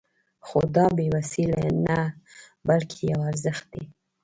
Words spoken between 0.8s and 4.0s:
بې وسي نه بلکې يو ارزښت دی.